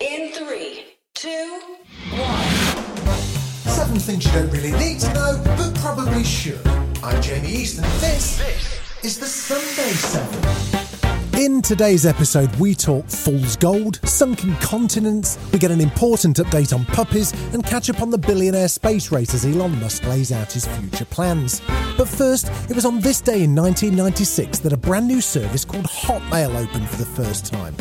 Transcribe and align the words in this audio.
In 0.00 0.30
three, 0.30 0.84
two, 1.14 1.60
one. 2.12 2.48
Seven 3.66 3.98
things 3.98 4.24
you 4.26 4.30
don't 4.30 4.50
really 4.52 4.70
need 4.78 5.00
to 5.00 5.12
know, 5.12 5.42
but 5.44 5.74
probably 5.80 6.22
should. 6.22 6.64
I'm 7.02 7.20
Jamie 7.20 7.48
Easton, 7.48 7.82
and 7.82 7.92
this 7.94 8.40
is 9.02 9.18
the 9.18 9.26
Sunday 9.26 9.90
Seven. 9.94 11.42
In 11.42 11.60
today's 11.62 12.06
episode, 12.06 12.54
we 12.60 12.76
talk 12.76 13.06
fool's 13.06 13.56
gold, 13.56 13.98
sunken 14.04 14.54
continents, 14.58 15.36
we 15.52 15.58
get 15.58 15.72
an 15.72 15.80
important 15.80 16.36
update 16.36 16.72
on 16.72 16.84
puppies, 16.84 17.32
and 17.52 17.66
catch 17.66 17.90
up 17.90 18.00
on 18.00 18.10
the 18.10 18.18
billionaire 18.18 18.68
space 18.68 19.10
race 19.10 19.34
as 19.34 19.44
Elon 19.44 19.80
Musk 19.80 20.04
lays 20.04 20.30
out 20.30 20.52
his 20.52 20.64
future 20.64 21.06
plans. 21.06 21.60
But 21.96 22.06
first, 22.06 22.52
it 22.70 22.76
was 22.76 22.84
on 22.84 23.00
this 23.00 23.20
day 23.20 23.42
in 23.42 23.52
1996 23.52 24.60
that 24.60 24.72
a 24.72 24.76
brand 24.76 25.08
new 25.08 25.20
service 25.20 25.64
called 25.64 25.86
Hotmail 25.86 26.54
opened 26.54 26.88
for 26.88 26.98
the 26.98 27.04
first 27.04 27.46
time. 27.46 27.74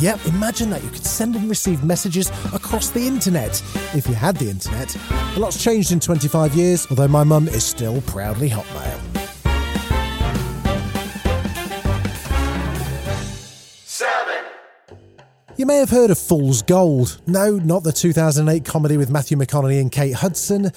Yep, 0.00 0.26
imagine 0.26 0.70
that 0.70 0.82
you 0.82 0.90
could 0.90 1.04
send 1.04 1.36
and 1.36 1.48
receive 1.48 1.84
messages 1.84 2.30
across 2.52 2.90
the 2.90 3.06
internet 3.06 3.62
if 3.94 4.06
you 4.06 4.14
had 4.14 4.36
the 4.36 4.50
internet. 4.50 4.96
A 5.36 5.38
lot's 5.38 5.62
changed 5.62 5.92
in 5.92 6.00
25 6.00 6.54
years, 6.54 6.86
although 6.90 7.08
my 7.08 7.24
mum 7.24 7.48
is 7.48 7.64
still 7.64 8.00
proudly 8.02 8.50
Hotmail. 8.50 9.00
You 15.56 15.66
may 15.66 15.76
have 15.76 15.90
heard 15.90 16.10
of 16.10 16.18
Fool's 16.18 16.62
Gold. 16.62 17.20
No, 17.28 17.52
not 17.52 17.84
the 17.84 17.92
2008 17.92 18.64
comedy 18.64 18.96
with 18.96 19.08
Matthew 19.08 19.36
McConaughey 19.36 19.80
and 19.80 19.92
Kate 19.92 20.14
Hudson. 20.14 20.72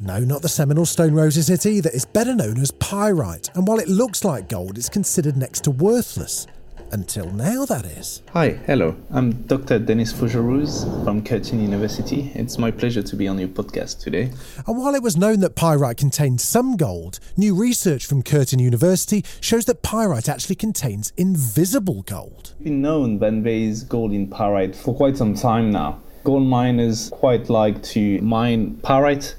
No, 0.00 0.18
not 0.18 0.40
the 0.40 0.48
seminal 0.48 0.86
Stone 0.86 1.12
Roses 1.12 1.48
hit 1.48 1.66
either. 1.66 1.90
It's 1.92 2.06
better 2.06 2.34
known 2.34 2.58
as 2.58 2.70
pyrite, 2.70 3.50
and 3.54 3.68
while 3.68 3.78
it 3.78 3.86
looks 3.86 4.24
like 4.24 4.48
gold, 4.48 4.78
it's 4.78 4.88
considered 4.88 5.36
next 5.36 5.64
to 5.64 5.70
worthless. 5.70 6.46
Until 6.92 7.30
now, 7.30 7.64
that 7.64 7.84
is. 7.84 8.22
Hi, 8.32 8.50
hello. 8.66 8.96
I'm 9.10 9.32
Dr. 9.42 9.78
Denis 9.78 10.12
Fougerouse 10.12 10.84
from 11.04 11.24
Curtin 11.24 11.60
University. 11.60 12.30
It's 12.34 12.58
my 12.58 12.70
pleasure 12.70 13.02
to 13.02 13.16
be 13.16 13.26
on 13.26 13.38
your 13.38 13.48
podcast 13.48 14.00
today. 14.00 14.30
And 14.66 14.78
while 14.78 14.94
it 14.94 15.02
was 15.02 15.16
known 15.16 15.40
that 15.40 15.56
pyrite 15.56 15.96
contained 15.96 16.40
some 16.40 16.76
gold, 16.76 17.18
new 17.36 17.54
research 17.54 18.06
from 18.06 18.22
Curtin 18.22 18.58
University 18.58 19.24
shows 19.40 19.64
that 19.64 19.82
pyrite 19.82 20.28
actually 20.28 20.56
contains 20.56 21.12
invisible 21.16 22.02
gold. 22.02 22.52
It's 22.54 22.64
been 22.64 22.82
known 22.82 23.18
that 23.18 23.42
there 23.42 23.52
is 23.52 23.82
gold 23.82 24.12
in 24.12 24.28
pyrite 24.28 24.76
for 24.76 24.94
quite 24.94 25.16
some 25.16 25.34
time 25.34 25.70
now. 25.70 26.00
Gold 26.22 26.46
miners 26.46 27.10
quite 27.10 27.50
like 27.50 27.82
to 27.82 28.20
mine 28.20 28.76
pyrite 28.82 29.34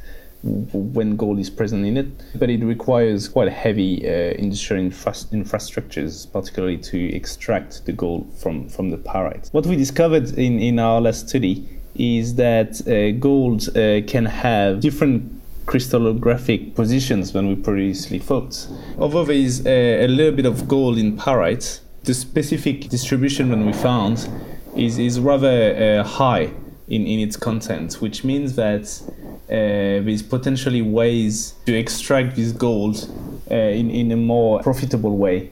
when 0.45 1.15
gold 1.15 1.39
is 1.39 1.49
present 1.49 1.85
in 1.85 1.97
it, 1.97 2.07
but 2.35 2.49
it 2.49 2.63
requires 2.63 3.27
quite 3.27 3.51
heavy 3.51 4.07
uh, 4.07 4.33
industrial 4.37 4.83
infra- 4.83 5.11
infrastructures, 5.11 6.31
particularly 6.31 6.77
to 6.77 7.15
extract 7.15 7.85
the 7.85 7.91
gold 7.91 8.31
from, 8.37 8.69
from 8.69 8.89
the 8.89 8.97
pyrite. 8.97 9.49
What 9.51 9.65
we 9.65 9.75
discovered 9.75 10.37
in, 10.37 10.59
in 10.59 10.79
our 10.79 11.01
last 11.01 11.29
study 11.29 11.67
is 11.95 12.35
that 12.35 12.85
uh, 12.87 13.17
gold 13.19 13.69
uh, 13.69 14.01
can 14.05 14.25
have 14.25 14.81
different 14.81 15.31
crystallographic 15.65 16.75
positions 16.75 17.31
than 17.31 17.47
we 17.47 17.55
previously 17.55 18.19
thought. 18.19 18.67
Although 18.99 19.25
there 19.25 19.35
is 19.35 19.65
a, 19.65 20.05
a 20.05 20.07
little 20.07 20.35
bit 20.35 20.45
of 20.45 20.67
gold 20.67 20.97
in 20.97 21.17
pyrite, 21.17 21.81
the 22.03 22.13
specific 22.13 22.89
distribution 22.89 23.49
that 23.49 23.57
we 23.57 23.73
found 23.73 24.29
is, 24.75 24.99
is 24.99 25.19
rather 25.19 25.75
uh, 25.75 26.03
high 26.03 26.51
in, 26.87 27.05
in 27.05 27.19
its 27.19 27.35
content, 27.35 28.01
which 28.01 28.23
means 28.23 28.55
that 28.55 29.01
uh, 29.49 30.05
there's 30.05 30.21
potentially 30.21 30.81
ways 30.81 31.55
to 31.65 31.75
extract 31.75 32.35
this 32.35 32.51
gold 32.51 33.09
uh, 33.49 33.55
in, 33.55 33.89
in 33.89 34.11
a 34.11 34.17
more 34.17 34.61
profitable 34.61 35.17
way 35.17 35.49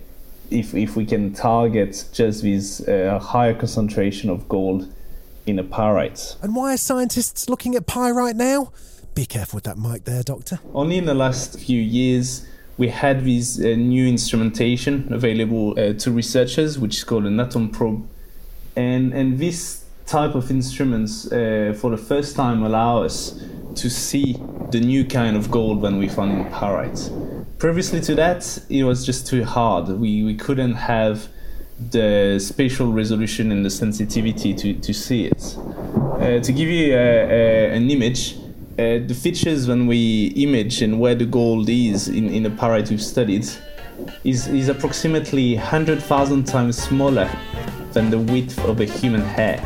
if, 0.51 0.73
if 0.75 0.95
we 0.95 1.05
can 1.05 1.33
target 1.33 2.05
just 2.13 2.43
this 2.43 2.87
uh, 2.87 3.19
higher 3.19 3.53
concentration 3.53 4.29
of 4.29 4.47
gold 4.47 4.93
in 5.45 5.59
a 5.59 5.63
pyrite. 5.63 6.35
And 6.41 6.55
why 6.55 6.73
are 6.73 6.77
scientists 6.77 7.49
looking 7.49 7.75
at 7.75 7.87
pyrite 7.87 8.35
now? 8.35 8.71
Be 9.15 9.25
careful 9.25 9.57
with 9.57 9.63
that 9.65 9.77
mic 9.77 10.05
there, 10.05 10.23
Doctor. 10.23 10.59
Only 10.73 10.97
in 10.97 11.05
the 11.05 11.13
last 11.13 11.59
few 11.59 11.81
years, 11.81 12.47
we 12.77 12.89
had 12.89 13.25
this 13.25 13.59
uh, 13.59 13.75
new 13.75 14.07
instrumentation 14.07 15.07
available 15.11 15.71
uh, 15.79 15.93
to 15.93 16.11
researchers, 16.11 16.79
which 16.79 16.97
is 16.97 17.03
called 17.03 17.25
an 17.25 17.39
atom 17.39 17.69
probe. 17.69 18.07
And, 18.75 19.13
and 19.13 19.37
this 19.37 19.82
type 20.05 20.35
of 20.35 20.49
instruments, 20.51 21.31
uh, 21.31 21.75
for 21.79 21.91
the 21.91 21.97
first 21.97 22.35
time, 22.35 22.63
allow 22.63 23.03
us 23.03 23.41
to 23.75 23.89
see 23.89 24.37
the 24.71 24.79
new 24.79 25.05
kind 25.05 25.35
of 25.35 25.49
gold 25.49 25.81
when 25.81 25.97
we 25.97 26.07
found 26.07 26.31
in 26.31 26.51
pyrite. 26.51 27.09
Previously 27.57 28.01
to 28.01 28.15
that, 28.15 28.59
it 28.69 28.83
was 28.83 29.05
just 29.05 29.27
too 29.27 29.43
hard. 29.43 29.87
We, 29.87 30.23
we 30.23 30.35
couldn't 30.35 30.75
have 30.75 31.27
the 31.91 32.39
spatial 32.39 32.91
resolution 32.91 33.51
and 33.51 33.65
the 33.65 33.69
sensitivity 33.69 34.53
to, 34.53 34.73
to 34.73 34.93
see 34.93 35.25
it. 35.25 35.57
Uh, 35.57 36.39
to 36.39 36.51
give 36.51 36.69
you 36.69 36.93
a, 36.93 36.97
a, 36.97 37.75
an 37.75 37.89
image, 37.89 38.35
uh, 38.73 38.99
the 39.05 39.13
features 39.13 39.67
when 39.67 39.87
we 39.87 40.27
image 40.35 40.81
and 40.81 40.99
where 40.99 41.15
the 41.15 41.25
gold 41.25 41.69
is 41.69 42.07
in, 42.07 42.29
in 42.29 42.43
the 42.43 42.49
pyrite 42.49 42.89
we've 42.89 43.01
studied 43.01 43.45
is, 44.23 44.47
is 44.47 44.67
approximately 44.67 45.55
100,000 45.55 46.43
times 46.45 46.81
smaller 46.81 47.29
than 47.91 48.09
the 48.09 48.17
width 48.17 48.57
of 48.65 48.79
a 48.79 48.85
human 48.85 49.21
hair. 49.21 49.63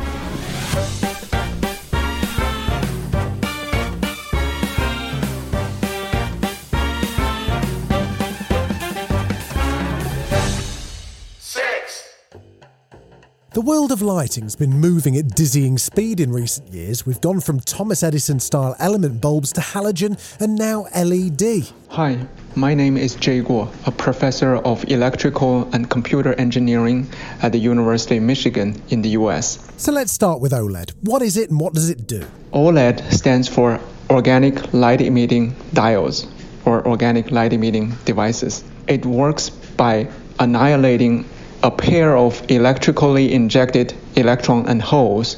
World 13.68 13.92
of 13.92 14.00
lighting's 14.00 14.56
been 14.56 14.80
moving 14.80 15.14
at 15.18 15.28
dizzying 15.34 15.76
speed 15.76 16.20
in 16.20 16.32
recent 16.32 16.72
years. 16.72 17.04
We've 17.04 17.20
gone 17.20 17.38
from 17.38 17.60
Thomas 17.60 18.02
Edison 18.02 18.40
style 18.40 18.74
element 18.78 19.20
bulbs 19.20 19.52
to 19.52 19.60
halogen 19.60 20.16
and 20.40 20.56
now 20.56 20.86
LED. 20.96 21.70
Hi, 21.90 22.18
my 22.56 22.72
name 22.72 22.96
is 22.96 23.14
Jay 23.14 23.42
Guo, 23.42 23.68
a 23.86 23.90
professor 23.90 24.56
of 24.56 24.90
electrical 24.90 25.68
and 25.74 25.90
computer 25.90 26.32
engineering 26.40 27.10
at 27.42 27.52
the 27.52 27.58
University 27.58 28.16
of 28.16 28.22
Michigan 28.22 28.80
in 28.88 29.02
the 29.02 29.10
US. 29.10 29.70
So 29.76 29.92
let's 29.92 30.12
start 30.12 30.40
with 30.40 30.52
OLED. 30.52 30.94
What 31.02 31.20
is 31.20 31.36
it 31.36 31.50
and 31.50 31.60
what 31.60 31.74
does 31.74 31.90
it 31.90 32.06
do? 32.06 32.24
OLED 32.54 33.12
stands 33.12 33.48
for 33.48 33.78
Organic 34.08 34.72
Light 34.72 35.02
Emitting 35.02 35.52
Diodes 35.74 36.26
or 36.64 36.88
Organic 36.88 37.30
Light 37.30 37.52
Emitting 37.52 37.92
Devices. 38.06 38.64
It 38.86 39.04
works 39.04 39.50
by 39.50 40.08
annihilating 40.38 41.26
a 41.62 41.70
pair 41.70 42.16
of 42.16 42.50
electrically 42.50 43.32
injected 43.32 43.92
electron 44.14 44.68
and 44.68 44.80
holes, 44.80 45.36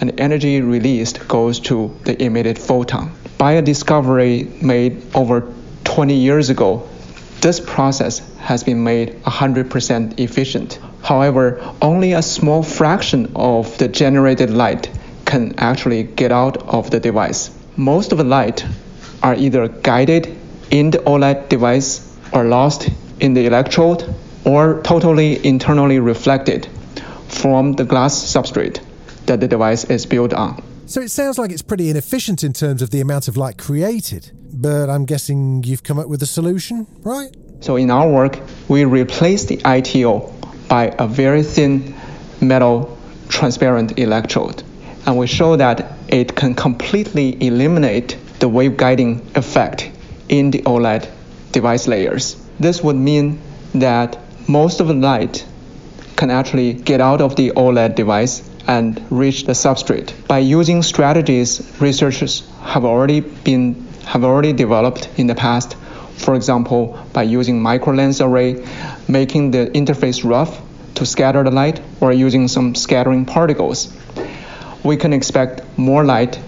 and 0.00 0.20
energy 0.20 0.60
released 0.60 1.26
goes 1.28 1.60
to 1.60 1.96
the 2.04 2.22
emitted 2.22 2.58
photon. 2.58 3.12
By 3.38 3.52
a 3.52 3.62
discovery 3.62 4.50
made 4.60 5.02
over 5.14 5.52
20 5.84 6.14
years 6.14 6.50
ago, 6.50 6.88
this 7.40 7.58
process 7.58 8.18
has 8.38 8.64
been 8.64 8.84
made 8.84 9.22
100% 9.22 10.20
efficient. 10.20 10.78
However, 11.02 11.60
only 11.80 12.12
a 12.12 12.22
small 12.22 12.62
fraction 12.62 13.32
of 13.34 13.78
the 13.78 13.88
generated 13.88 14.50
light 14.50 14.90
can 15.24 15.54
actually 15.58 16.02
get 16.02 16.32
out 16.32 16.58
of 16.68 16.90
the 16.90 17.00
device. 17.00 17.50
Most 17.76 18.12
of 18.12 18.18
the 18.18 18.24
light 18.24 18.64
are 19.22 19.34
either 19.34 19.68
guided 19.68 20.36
in 20.70 20.90
the 20.90 20.98
OLED 20.98 21.48
device 21.48 22.14
or 22.32 22.44
lost 22.44 22.90
in 23.20 23.32
the 23.32 23.46
electrode 23.46 24.04
or 24.44 24.82
totally 24.82 25.44
internally 25.46 25.98
reflected 25.98 26.68
from 27.28 27.72
the 27.72 27.84
glass 27.84 28.14
substrate 28.14 28.80
that 29.26 29.40
the 29.40 29.48
device 29.48 29.84
is 29.84 30.06
built 30.06 30.32
on. 30.32 30.62
So 30.86 31.00
it 31.00 31.10
sounds 31.10 31.38
like 31.38 31.52
it's 31.52 31.62
pretty 31.62 31.88
inefficient 31.88 32.42
in 32.42 32.52
terms 32.52 32.82
of 32.82 32.90
the 32.90 33.00
amount 33.00 33.28
of 33.28 33.36
light 33.36 33.58
created, 33.58 34.32
but 34.52 34.90
I'm 34.90 35.04
guessing 35.04 35.62
you've 35.62 35.84
come 35.84 35.98
up 35.98 36.08
with 36.08 36.22
a 36.22 36.26
solution, 36.26 36.86
right? 37.02 37.34
So 37.60 37.76
in 37.76 37.90
our 37.90 38.10
work, 38.10 38.40
we 38.68 38.84
replace 38.84 39.44
the 39.44 39.60
ITO 39.64 40.32
by 40.68 40.94
a 40.98 41.06
very 41.06 41.42
thin 41.42 41.94
metal 42.40 42.98
transparent 43.28 43.98
electrode. 43.98 44.62
And 45.06 45.16
we 45.16 45.26
show 45.26 45.56
that 45.56 45.92
it 46.08 46.34
can 46.34 46.54
completely 46.54 47.40
eliminate 47.40 48.16
the 48.40 48.48
wave 48.48 48.76
guiding 48.76 49.30
effect 49.34 49.90
in 50.28 50.50
the 50.50 50.62
OLED 50.62 51.08
device 51.52 51.86
layers. 51.86 52.36
This 52.58 52.82
would 52.82 52.96
mean 52.96 53.40
that 53.74 54.18
most 54.50 54.80
of 54.80 54.88
the 54.88 54.94
light 54.94 55.46
can 56.16 56.28
actually 56.28 56.72
get 56.72 57.00
out 57.00 57.20
of 57.20 57.36
the 57.36 57.52
OLED 57.52 57.94
device 57.94 58.42
and 58.66 59.00
reach 59.10 59.44
the 59.44 59.52
substrate. 59.52 60.12
By 60.26 60.38
using 60.38 60.82
strategies 60.82 61.48
researchers 61.80 62.42
have 62.62 62.84
already 62.84 63.20
been 63.20 63.86
have 64.06 64.24
already 64.24 64.52
developed 64.52 65.08
in 65.16 65.28
the 65.28 65.36
past, 65.36 65.76
for 66.16 66.34
example, 66.34 66.98
by 67.12 67.22
using 67.22 67.62
microlens 67.62 68.20
array, 68.24 68.66
making 69.06 69.52
the 69.52 69.66
interface 69.72 70.28
rough 70.28 70.60
to 70.96 71.06
scatter 71.06 71.44
the 71.44 71.50
light, 71.52 71.80
or 72.00 72.12
using 72.12 72.48
some 72.48 72.74
scattering 72.74 73.24
particles, 73.24 73.96
we 74.82 74.96
can 74.96 75.12
expect 75.12 75.62
more 75.78 76.04
light 76.04 76.40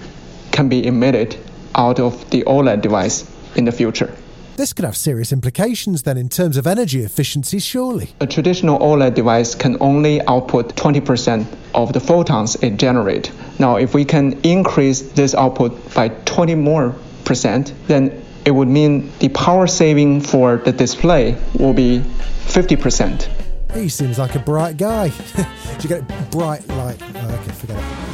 can 0.50 0.68
be 0.68 0.84
emitted 0.84 1.36
out 1.74 2.00
of 2.00 2.28
the 2.30 2.42
OLED 2.42 2.82
device 2.82 3.24
in 3.54 3.64
the 3.64 3.72
future. 3.72 4.12
This 4.56 4.74
could 4.74 4.84
have 4.84 4.96
serious 4.96 5.32
implications 5.32 6.02
then 6.02 6.18
in 6.18 6.28
terms 6.28 6.58
of 6.58 6.66
energy 6.66 7.02
efficiency, 7.02 7.58
surely. 7.58 8.10
A 8.20 8.26
traditional 8.26 8.78
OLED 8.78 9.14
device 9.14 9.54
can 9.54 9.78
only 9.80 10.20
output 10.26 10.76
20% 10.76 11.46
of 11.74 11.92
the 11.94 12.00
photons 12.00 12.56
it 12.56 12.76
generates. 12.76 13.30
Now, 13.58 13.76
if 13.76 13.94
we 13.94 14.04
can 14.04 14.38
increase 14.42 15.00
this 15.00 15.34
output 15.34 15.94
by 15.94 16.08
20 16.08 16.54
more 16.56 16.94
percent, 17.24 17.72
then 17.86 18.22
it 18.44 18.50
would 18.50 18.68
mean 18.68 19.10
the 19.20 19.30
power 19.30 19.66
saving 19.66 20.20
for 20.20 20.58
the 20.58 20.72
display 20.72 21.38
will 21.58 21.72
be 21.72 22.00
50%. 22.46 23.28
He 23.74 23.88
seems 23.88 24.18
like 24.18 24.34
a 24.34 24.38
bright 24.38 24.76
guy. 24.76 25.08
Did 25.78 25.84
you 25.84 25.88
get 25.88 26.10
it 26.10 26.30
bright 26.30 26.68
light? 26.68 27.00
Oh, 27.00 27.38
okay, 27.40 27.52
forget 27.52 27.78
it. 27.78 28.11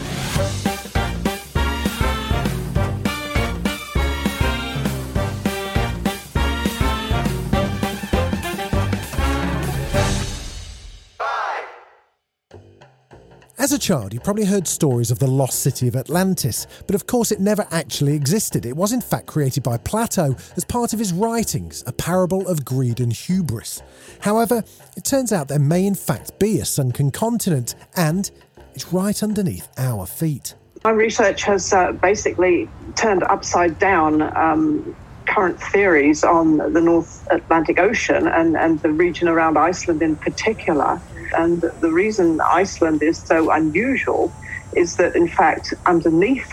As 13.69 13.75
a 13.75 13.79
child, 13.79 14.15
you 14.15 14.21
probably 14.21 14.47
heard 14.47 14.67
stories 14.67 15.11
of 15.11 15.19
the 15.19 15.27
lost 15.27 15.61
city 15.61 15.89
of 15.89 15.95
Atlantis, 15.95 16.67
but 16.87 16.95
of 16.95 17.07
course 17.07 17.31
it 17.31 17.39
never 17.39 17.67
actually 17.71 18.15
existed. 18.15 18.65
It 18.65 18.75
was 18.75 18.95
in 18.95 19.03
fact 19.03 19.27
created 19.27 19.63
by 19.63 19.77
Plato 19.77 20.35
as 20.57 20.65
part 20.65 20.95
of 20.95 20.99
his 20.99 21.13
writings, 21.13 21.85
a 21.87 21.93
parable 21.93 22.49
of 22.49 22.65
greed 22.65 22.99
and 22.99 23.13
hubris. 23.13 23.83
However, 24.21 24.65
it 24.97 25.05
turns 25.05 25.35
out 25.35 25.49
there 25.49 25.59
may 25.59 25.85
in 25.85 25.95
fact 25.95 26.39
be 26.39 26.61
a 26.61 26.65
sunken 26.65 27.11
continent, 27.11 27.75
and 27.95 28.31
it's 28.75 28.91
right 28.91 29.23
underneath 29.23 29.69
our 29.77 30.07
feet. 30.07 30.55
My 30.83 30.93
research 30.93 31.43
has 31.43 31.71
uh, 31.75 31.93
basically 31.93 32.71
turned 32.97 33.23
upside 33.25 33.79
down 33.79 34.23
um, 34.35 34.97
current 35.29 35.61
theories 35.61 36.25
on 36.25 36.59
the 36.59 36.81
North 36.81 37.27
Atlantic 37.31 37.79
Ocean 37.79 38.27
and, 38.27 38.57
and 38.57 38.81
the 38.81 38.91
region 38.91 39.29
around 39.29 39.57
Iceland 39.57 40.03
in 40.03 40.17
particular. 40.17 41.01
And 41.37 41.61
the 41.61 41.93
reason 41.93 42.41
Iceland 42.41 43.03
is 43.03 43.19
so 43.19 43.51
unusual 43.51 44.33
is 44.75 44.97
that, 44.97 45.15
in 45.15 45.29
fact, 45.29 45.75
underneath 45.87 46.51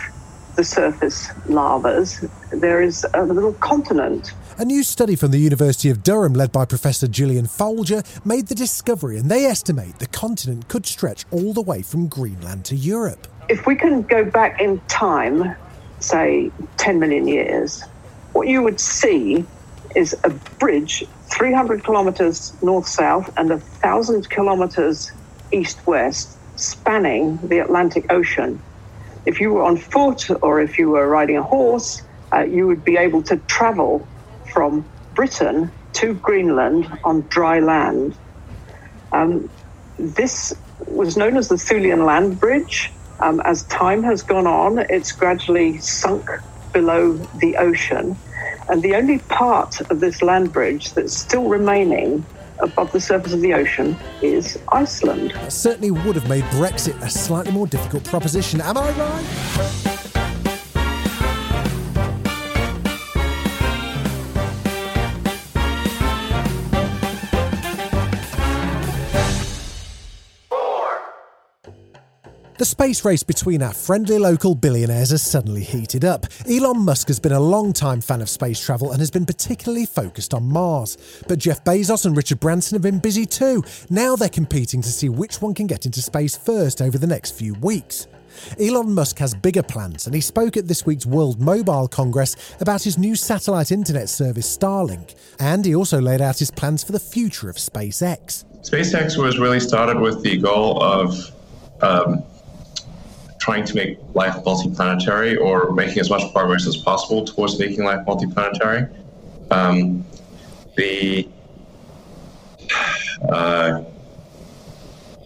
the 0.56 0.64
surface 0.64 1.28
lavas, 1.46 2.24
there 2.50 2.82
is 2.82 3.06
a 3.14 3.24
little 3.24 3.52
continent. 3.54 4.32
A 4.58 4.64
new 4.64 4.82
study 4.82 5.16
from 5.16 5.30
the 5.30 5.38
University 5.38 5.90
of 5.90 6.02
Durham, 6.02 6.32
led 6.32 6.50
by 6.50 6.64
Professor 6.64 7.06
Gillian 7.06 7.46
Foulger, 7.46 8.02
made 8.24 8.46
the 8.46 8.54
discovery, 8.54 9.18
and 9.18 9.30
they 9.30 9.44
estimate 9.44 9.98
the 9.98 10.06
continent 10.06 10.68
could 10.68 10.86
stretch 10.86 11.24
all 11.30 11.52
the 11.52 11.60
way 11.60 11.82
from 11.82 12.08
Greenland 12.08 12.64
to 12.66 12.74
Europe. 12.74 13.26
If 13.48 13.66
we 13.66 13.76
can 13.76 14.02
go 14.02 14.24
back 14.24 14.60
in 14.60 14.80
time, 14.88 15.54
say 16.00 16.50
10 16.78 16.98
million 16.98 17.28
years, 17.28 17.82
what 18.36 18.48
you 18.48 18.62
would 18.62 18.80
see 18.80 19.48
is 19.94 20.14
a 20.24 20.30
bridge 20.60 21.02
300 21.32 21.84
kilometers 21.84 22.54
north 22.62 22.86
south 22.86 23.30
and 23.38 23.48
1,000 23.50 24.28
kilometers 24.28 25.10
east 25.52 25.80
west 25.86 26.38
spanning 26.56 27.38
the 27.42 27.58
Atlantic 27.60 28.04
Ocean. 28.10 28.62
If 29.24 29.40
you 29.40 29.52
were 29.54 29.64
on 29.64 29.78
foot 29.78 30.28
or 30.42 30.60
if 30.60 30.78
you 30.78 30.90
were 30.90 31.08
riding 31.08 31.38
a 31.38 31.42
horse, 31.42 32.02
uh, 32.34 32.44
you 32.44 32.66
would 32.66 32.84
be 32.84 32.98
able 32.98 33.22
to 33.24 33.38
travel 33.48 34.10
from 34.52 34.90
Britain 35.14 35.72
to 35.94 36.14
Greenland 36.14 36.86
on 37.04 37.26
dry 37.28 37.60
land. 37.60 38.18
Um, 39.12 39.48
this 39.98 40.52
was 40.78 41.16
known 41.16 41.38
as 41.38 41.48
the 41.48 41.56
Thulian 41.56 42.04
Land 42.04 42.38
Bridge. 42.38 42.92
Um, 43.18 43.40
as 43.46 43.64
time 43.66 44.02
has 44.04 44.22
gone 44.22 44.46
on, 44.46 44.84
it's 44.90 45.12
gradually 45.12 45.78
sunk 45.78 46.28
below 46.74 47.26
the 47.32 47.56
ocean. 47.56 48.20
And 48.68 48.82
the 48.82 48.94
only 48.94 49.18
part 49.20 49.80
of 49.90 50.00
this 50.00 50.22
land 50.22 50.52
bridge 50.52 50.92
that's 50.94 51.16
still 51.16 51.48
remaining 51.48 52.24
above 52.58 52.90
the 52.92 53.00
surface 53.00 53.32
of 53.32 53.40
the 53.40 53.54
ocean 53.54 53.96
is 54.22 54.58
Iceland. 54.68 55.32
That 55.32 55.52
certainly 55.52 55.90
would 55.90 56.16
have 56.16 56.28
made 56.28 56.44
Brexit 56.44 57.00
a 57.02 57.10
slightly 57.10 57.52
more 57.52 57.66
difficult 57.66 58.04
proposition. 58.04 58.60
Am 58.60 58.76
I 58.76 58.90
right? 58.92 59.95
The 72.58 72.64
space 72.64 73.04
race 73.04 73.22
between 73.22 73.62
our 73.62 73.74
friendly 73.74 74.18
local 74.18 74.54
billionaires 74.54 75.10
has 75.10 75.20
suddenly 75.20 75.62
heated 75.62 76.06
up. 76.06 76.24
Elon 76.48 76.78
Musk 76.78 77.08
has 77.08 77.20
been 77.20 77.32
a 77.32 77.40
long-time 77.40 78.00
fan 78.00 78.22
of 78.22 78.30
space 78.30 78.58
travel 78.58 78.92
and 78.92 79.00
has 79.00 79.10
been 79.10 79.26
particularly 79.26 79.84
focused 79.84 80.32
on 80.32 80.44
Mars. 80.44 80.96
But 81.28 81.38
Jeff 81.38 81.62
Bezos 81.64 82.06
and 82.06 82.16
Richard 82.16 82.40
Branson 82.40 82.76
have 82.76 82.82
been 82.82 82.98
busy 82.98 83.26
too. 83.26 83.62
Now 83.90 84.16
they're 84.16 84.30
competing 84.30 84.80
to 84.80 84.88
see 84.88 85.10
which 85.10 85.42
one 85.42 85.52
can 85.52 85.66
get 85.66 85.84
into 85.84 86.00
space 86.00 86.34
first 86.34 86.80
over 86.80 86.96
the 86.96 87.06
next 87.06 87.32
few 87.32 87.52
weeks. 87.56 88.06
Elon 88.58 88.94
Musk 88.94 89.18
has 89.18 89.34
bigger 89.34 89.62
plans, 89.62 90.06
and 90.06 90.14
he 90.14 90.22
spoke 90.22 90.56
at 90.56 90.66
this 90.66 90.86
week's 90.86 91.04
World 91.04 91.38
Mobile 91.38 91.88
Congress 91.88 92.36
about 92.60 92.82
his 92.82 92.96
new 92.96 93.16
satellite 93.16 93.70
internet 93.70 94.08
service 94.08 94.56
Starlink. 94.56 95.14
And 95.38 95.66
he 95.66 95.74
also 95.74 96.00
laid 96.00 96.22
out 96.22 96.38
his 96.38 96.50
plans 96.50 96.82
for 96.82 96.92
the 96.92 97.00
future 97.00 97.50
of 97.50 97.56
SpaceX. 97.56 98.44
SpaceX 98.62 99.22
was 99.22 99.38
really 99.38 99.60
started 99.60 100.00
with 100.00 100.22
the 100.22 100.38
goal 100.38 100.82
of 100.82 101.32
um, 101.82 102.24
trying 103.46 103.64
to 103.64 103.76
make 103.76 103.96
life 104.12 104.34
multiplanetary 104.44 105.40
or 105.40 105.72
making 105.72 106.00
as 106.00 106.10
much 106.10 106.32
progress 106.32 106.66
as 106.66 106.76
possible 106.76 107.24
towards 107.24 107.60
making 107.60 107.84
life 107.84 108.04
multiplanetary. 108.04 108.92
Um, 109.52 110.04
the 110.74 111.28
uh, 113.28 113.84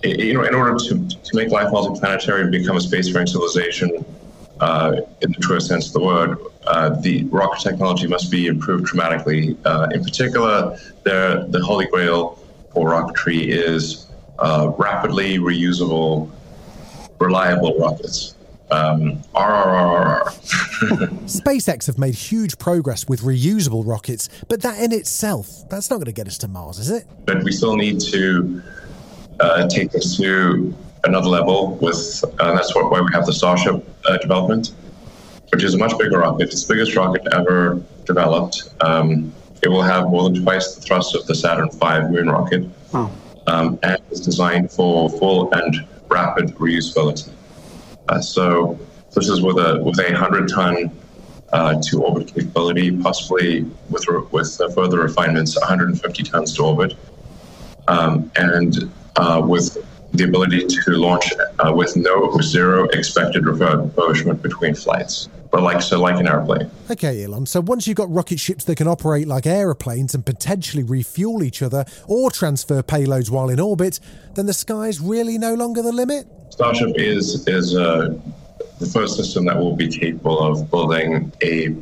you 0.04 0.34
know, 0.34 0.44
in 0.44 0.54
order 0.54 0.76
to, 0.78 1.08
to 1.08 1.30
make 1.34 1.48
life 1.48 1.68
multiplanetary 1.68 2.42
and 2.42 2.52
become 2.52 2.76
a 2.76 2.80
spacefaring 2.80 3.26
civilization, 3.26 4.04
uh, 4.60 4.96
in 5.22 5.32
the 5.32 5.38
truest 5.40 5.68
sense 5.68 5.86
of 5.86 5.94
the 5.94 6.00
word, 6.00 6.36
uh, 6.66 6.90
the 7.00 7.24
rocket 7.24 7.62
technology 7.62 8.06
must 8.06 8.30
be 8.30 8.48
improved 8.48 8.84
dramatically. 8.84 9.56
Uh, 9.64 9.88
in 9.94 10.04
particular, 10.04 10.78
the 11.04 11.46
the 11.48 11.60
holy 11.60 11.86
grail 11.86 12.38
for 12.74 12.90
rocketry 12.90 13.48
is 13.48 14.08
uh, 14.38 14.70
rapidly 14.76 15.38
reusable 15.38 16.30
reliable 17.20 17.78
rockets. 17.78 18.34
Um, 18.70 19.18
RRRR. 19.34 20.24
SpaceX 21.26 21.86
have 21.86 21.98
made 21.98 22.14
huge 22.14 22.56
progress 22.58 23.08
with 23.08 23.20
reusable 23.20 23.86
rockets, 23.86 24.28
but 24.48 24.62
that 24.62 24.80
in 24.80 24.92
itself, 24.92 25.68
that's 25.68 25.90
not 25.90 25.96
going 25.96 26.06
to 26.06 26.12
get 26.12 26.28
us 26.28 26.38
to 26.38 26.48
Mars, 26.48 26.78
is 26.78 26.90
it? 26.90 27.04
But 27.26 27.42
we 27.42 27.50
still 27.52 27.76
need 27.76 28.00
to 28.00 28.62
uh, 29.40 29.68
take 29.68 29.90
this 29.90 30.16
to 30.18 30.74
another 31.04 31.28
level 31.28 31.76
with, 31.76 32.24
uh, 32.38 32.54
that's 32.54 32.74
what, 32.74 32.90
why 32.90 33.00
we 33.00 33.08
have 33.12 33.26
the 33.26 33.32
Starship 33.32 33.84
uh, 34.08 34.18
development, 34.18 34.72
which 35.50 35.64
is 35.64 35.74
a 35.74 35.78
much 35.78 35.98
bigger 35.98 36.18
rocket. 36.18 36.44
It's 36.44 36.64
the 36.64 36.74
biggest 36.74 36.94
rocket 36.94 37.26
ever 37.32 37.82
developed. 38.04 38.72
Um, 38.82 39.32
it 39.62 39.68
will 39.68 39.82
have 39.82 40.08
more 40.10 40.24
than 40.24 40.42
twice 40.42 40.76
the 40.76 40.80
thrust 40.80 41.14
of 41.14 41.26
the 41.26 41.34
Saturn 41.34 41.70
V 41.70 42.12
moon 42.12 42.30
rocket. 42.30 42.68
Oh. 42.94 43.10
Um, 43.46 43.78
and 43.82 44.00
it's 44.10 44.20
designed 44.20 44.70
for 44.70 45.10
full 45.10 45.52
and 45.52 45.86
rapid 46.10 46.54
reusability. 46.56 47.32
Uh, 48.08 48.20
so 48.20 48.78
this 49.14 49.28
is 49.28 49.40
with 49.40 49.56
a 49.56 49.82
with 49.82 49.98
a 50.00 50.16
hundred 50.16 50.48
ton 50.48 50.90
uh, 51.52 51.80
to 51.82 52.02
orbit 52.02 52.32
capability, 52.34 52.96
possibly 52.96 53.62
with 53.88 54.04
with 54.30 54.60
further 54.74 55.00
refinements, 55.00 55.58
150 55.58 56.22
tons 56.24 56.54
to 56.56 56.62
orbit, 56.62 56.94
um, 57.88 58.30
and 58.36 58.90
uh, 59.16 59.42
with 59.44 59.76
the 60.12 60.24
ability 60.24 60.66
to 60.66 60.90
launch 60.92 61.32
uh, 61.60 61.72
with 61.72 61.96
no 61.96 62.36
zero 62.40 62.84
expected 62.88 63.44
refurbishment 63.44 64.42
between 64.42 64.74
flights. 64.74 65.28
But 65.50 65.62
like 65.62 65.82
so, 65.82 66.00
like 66.00 66.20
an 66.20 66.28
airplane. 66.28 66.70
Okay, 66.90 67.24
Elon. 67.24 67.44
So 67.44 67.60
once 67.60 67.86
you've 67.86 67.96
got 67.96 68.08
rocket 68.12 68.38
ships 68.38 68.64
that 68.64 68.76
can 68.76 68.86
operate 68.86 69.26
like 69.26 69.46
aeroplanes 69.46 70.14
and 70.14 70.24
potentially 70.24 70.84
refuel 70.84 71.42
each 71.42 71.60
other 71.60 71.84
or 72.06 72.30
transfer 72.30 72.82
payloads 72.82 73.30
while 73.30 73.48
in 73.48 73.58
orbit, 73.58 73.98
then 74.34 74.46
the 74.46 74.52
sky's 74.52 75.00
really 75.00 75.38
no 75.38 75.54
longer 75.54 75.82
the 75.82 75.92
limit. 75.92 76.28
Starship 76.50 76.92
is 76.94 77.46
is 77.48 77.76
uh, 77.76 78.16
the 78.78 78.86
first 78.86 79.16
system 79.16 79.44
that 79.46 79.56
will 79.56 79.74
be 79.74 79.88
capable 79.88 80.38
of 80.38 80.70
building 80.70 81.32
a 81.42 81.74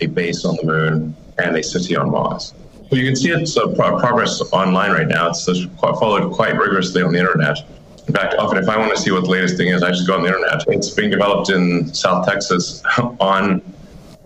a 0.00 0.06
base 0.06 0.44
on 0.44 0.56
the 0.56 0.64
moon 0.64 1.16
and 1.38 1.56
a 1.56 1.62
city 1.62 1.96
on 1.96 2.10
Mars. 2.10 2.52
Well, 2.90 3.00
you 3.00 3.06
can 3.06 3.16
see 3.16 3.30
its 3.30 3.56
uh, 3.56 3.68
pro- 3.68 3.98
progress 3.98 4.40
online 4.52 4.90
right 4.90 5.08
now. 5.08 5.30
It's, 5.30 5.48
it's 5.48 5.64
quite, 5.78 5.94
followed 5.96 6.30
quite 6.32 6.58
rigorously 6.58 7.02
on 7.02 7.12
the 7.12 7.18
internet. 7.18 7.58
In 8.08 8.14
fact, 8.14 8.34
often 8.34 8.58
if 8.58 8.68
I 8.68 8.76
want 8.76 8.94
to 8.94 9.00
see 9.00 9.10
what 9.12 9.24
the 9.24 9.30
latest 9.30 9.56
thing 9.56 9.68
is, 9.68 9.82
I 9.82 9.90
just 9.90 10.06
go 10.06 10.14
on 10.16 10.22
the 10.22 10.28
internet. 10.28 10.64
It's 10.68 10.90
being 10.90 11.10
developed 11.10 11.50
in 11.50 11.92
South 11.94 12.26
Texas 12.26 12.82
on 13.20 13.62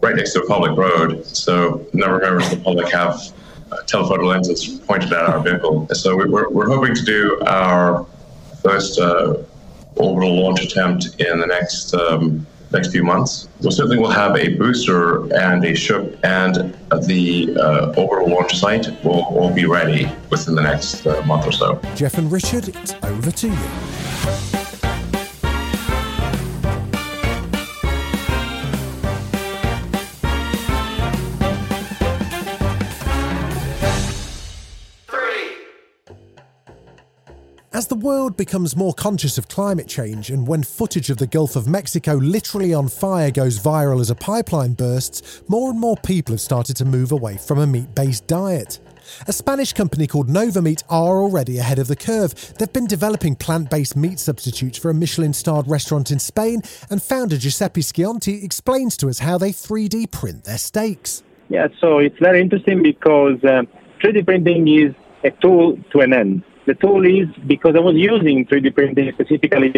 right 0.01 0.17
next 0.17 0.33
to 0.33 0.41
a 0.43 0.47
public 0.47 0.77
road. 0.77 1.27
So 1.27 1.87
never 1.93 2.19
members 2.19 2.51
of 2.53 2.59
the 2.59 2.65
public 2.65 2.89
have 2.93 3.21
uh, 3.73 3.77
telephoto 3.87 4.25
lenses 4.25 4.79
pointed 4.81 5.13
at 5.13 5.25
our 5.29 5.41
vehicle. 5.41 5.89
So 5.93 6.17
we- 6.17 6.27
we're, 6.29 6.49
we're 6.51 6.69
hoping 6.69 6.95
to 6.95 7.03
do 7.05 7.41
our 7.47 8.07
first 8.63 8.99
uh, 8.99 9.37
orbital 9.97 10.43
launch 10.43 10.63
attempt 10.63 11.21
in 11.21 11.39
the 11.39 11.47
next 11.47 11.95
um, 11.95 12.47
next 12.73 12.93
few 12.93 13.05
months. 13.05 13.49
We 13.61 13.71
certainly 13.71 13.99
we'll 13.99 14.11
have 14.11 14.37
a 14.37 14.55
booster 14.55 15.33
and 15.35 15.65
a 15.65 15.75
ship, 15.75 16.19
and 16.25 16.77
the 17.05 17.57
uh, 17.59 17.95
overall 17.97 18.29
launch 18.29 18.57
site 18.57 18.87
will, 19.05 19.25
all 19.27 19.53
be 19.53 19.67
ready 19.67 20.11
within 20.31 20.55
the 20.55 20.63
next 20.63 21.07
uh, 21.07 21.23
month 21.27 21.47
or 21.47 21.53
so. 21.53 21.81
Jeff 21.95 22.19
and 22.19 22.31
Richard, 22.31 22.69
it's 22.69 22.95
over 23.03 23.31
to 23.31 23.49
you. 23.49 24.66
As 37.77 37.89
the 37.89 37.95
world 37.95 38.39
becomes 38.39 38.75
more 38.75 38.95
conscious 38.95 39.37
of 39.37 39.49
climate 39.49 39.87
change, 39.87 40.31
and 40.31 40.49
when 40.49 40.63
footage 40.63 41.11
of 41.11 41.19
the 41.19 41.27
Gulf 41.27 41.57
of 41.57 41.69
Mexico 41.69 42.15
literally 42.15 42.73
on 42.73 42.89
fire 42.89 43.31
goes 43.31 43.59
viral 43.59 44.01
as 44.01 44.09
a 44.09 44.15
pipeline 44.15 44.73
bursts, 44.73 45.43
more 45.47 45.73
and 45.73 45.79
more 45.79 45.99
people 45.99 46.33
have 46.33 46.41
started 46.41 46.75
to 46.77 46.87
move 46.87 47.13
away 47.13 47.37
from 47.37 47.59
a 47.59 47.67
meat 47.67 47.95
based 47.95 48.27
diet. 48.27 48.79
A 49.29 49.33
Spanish 49.35 49.75
company 49.75 50.07
called 50.07 50.27
Novameat 50.27 50.85
are 50.89 51.21
already 51.21 51.59
ahead 51.59 51.79
of 51.79 51.87
the 51.87 51.97
curve. 51.97 52.55
They've 52.55 52.73
been 52.73 52.87
developing 52.87 53.37
plant 53.37 53.69
based 53.69 53.95
meat 53.95 54.21
substitutes 54.21 54.79
for 54.79 54.89
a 54.89 54.95
Michelin 54.95 55.35
starred 55.35 55.69
restaurant 55.69 56.11
in 56.11 56.19
Spain, 56.19 56.63
and 56.89 57.03
founder 57.03 57.37
Giuseppe 57.37 57.83
Scionti 57.83 58.43
explains 58.43 58.97
to 58.97 59.11
us 59.11 59.19
how 59.19 59.37
they 59.37 59.51
3D 59.51 60.11
print 60.11 60.45
their 60.45 60.57
steaks. 60.57 61.23
Yeah, 61.51 61.69
so 61.79 61.99
it's 61.99 62.19
very 62.21 62.41
interesting 62.41 62.83
because 62.83 63.37
um, 63.45 63.69
3D 64.03 64.25
printing 64.25 64.67
is 64.67 64.95
a 65.25 65.31
tool 65.31 65.79
to 65.93 66.01
an 66.01 66.15
end. 66.15 66.43
The 66.67 66.75
tool 66.75 67.07
is 67.07 67.29
because 67.47 67.77
I 67.77 67.79
was 67.79 67.95
using 67.95 68.45
3D 68.45 68.75
printing 68.75 69.13
specifically 69.13 69.73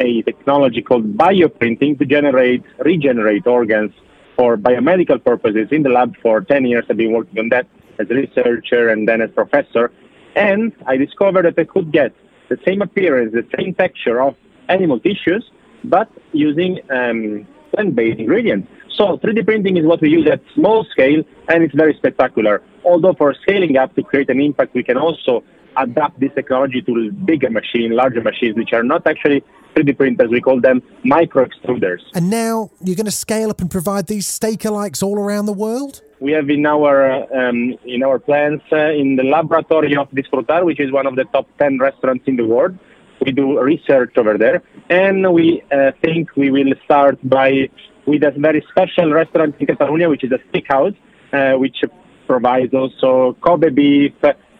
a, 0.00 0.22
technology 0.22 0.82
called 0.82 1.16
bioprinting 1.16 2.00
to 2.00 2.04
generate, 2.04 2.64
regenerate 2.80 3.46
organs 3.46 3.92
for 4.36 4.56
biomedical 4.56 5.22
purposes 5.22 5.68
in 5.70 5.84
the 5.84 5.90
lab 5.90 6.16
for 6.20 6.40
10 6.40 6.66
years. 6.66 6.84
I've 6.90 6.96
been 6.96 7.12
working 7.12 7.38
on 7.38 7.48
that 7.50 7.68
as 8.00 8.10
a 8.10 8.14
researcher 8.14 8.88
and 8.88 9.08
then 9.08 9.22
as 9.22 9.30
professor. 9.30 9.92
And 10.34 10.72
I 10.84 10.96
discovered 10.96 11.44
that 11.44 11.56
I 11.56 11.64
could 11.64 11.92
get 11.92 12.12
the 12.48 12.58
same 12.66 12.82
appearance, 12.82 13.32
the 13.32 13.46
same 13.56 13.72
texture 13.72 14.20
of 14.20 14.34
animal 14.68 14.98
tissues, 14.98 15.48
but 15.84 16.10
using 16.32 16.80
um, 16.90 17.46
plant-based 17.72 18.18
ingredients. 18.18 18.68
So 18.96 19.18
3D 19.18 19.44
printing 19.44 19.76
is 19.76 19.86
what 19.86 20.00
we 20.00 20.10
use 20.10 20.26
at 20.28 20.40
small 20.54 20.84
scale, 20.86 21.22
and 21.48 21.62
it's 21.62 21.74
very 21.74 21.94
spectacular. 21.94 22.62
Although 22.84 23.14
for 23.14 23.32
scaling 23.42 23.76
up 23.76 23.94
to 23.94 24.02
create 24.02 24.28
an 24.28 24.40
impact, 24.40 24.74
we 24.74 24.82
can 24.82 24.96
also 24.96 25.44
adapt 25.76 26.20
this 26.20 26.30
technology 26.34 26.82
to 26.82 27.12
bigger 27.12 27.50
machines, 27.50 27.92
larger 27.94 28.20
machines, 28.20 28.56
which 28.56 28.72
are 28.72 28.82
not 28.82 29.06
actually 29.06 29.42
3D 29.74 29.96
printers. 29.96 30.30
We 30.30 30.40
call 30.40 30.60
them 30.60 30.82
micro 31.04 31.46
extruders. 31.46 32.00
And 32.14 32.30
now 32.30 32.70
you're 32.82 32.96
going 32.96 33.06
to 33.06 33.12
scale 33.12 33.50
up 33.50 33.60
and 33.60 33.70
provide 33.70 34.06
these 34.06 34.26
steak-alikes 34.26 35.02
all 35.02 35.18
around 35.18 35.46
the 35.46 35.52
world? 35.52 36.02
We 36.20 36.32
have 36.32 36.48
in 36.48 36.64
our 36.64 36.98
um, 37.36 37.76
in 37.84 38.02
our 38.02 38.18
plans 38.18 38.62
uh, 38.72 38.92
in 38.92 39.16
the 39.16 39.24
laboratory 39.24 39.96
of 39.96 40.10
Disfrutar, 40.10 40.64
which 40.64 40.80
is 40.80 40.90
one 40.90 41.06
of 41.06 41.16
the 41.16 41.24
top 41.24 41.46
10 41.58 41.78
restaurants 41.78 42.24
in 42.26 42.36
the 42.36 42.46
world. 42.46 42.78
We 43.24 43.32
do 43.32 43.60
research 43.60 44.16
over 44.16 44.38
there, 44.38 44.62
and 44.90 45.32
we 45.32 45.62
uh, 45.72 45.92
think 46.02 46.34
we 46.36 46.50
will 46.50 46.72
start 46.84 47.18
by 47.22 47.68
with 48.06 48.22
a 48.22 48.32
very 48.32 48.64
special 48.70 49.12
restaurant 49.12 49.56
in 49.58 49.66
Catalonia, 49.66 50.08
which 50.08 50.24
is 50.24 50.32
a 50.32 50.38
steakhouse, 50.48 50.96
uh, 51.32 51.58
which 51.58 51.76
provides 52.26 52.72
also 52.74 53.36
Kobe 53.40 53.70
beef, 53.70 54.12